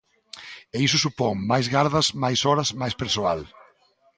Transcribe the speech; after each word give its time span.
E 0.75 0.77
iso 0.87 0.97
supón, 1.05 1.35
máis 1.51 1.65
gardas, 1.75 2.07
máis 2.23 2.39
horas, 2.47 2.69
máis 2.81 2.95
persoal. 3.01 3.39